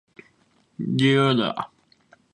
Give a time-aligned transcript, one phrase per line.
[0.97, 1.71] 自由だ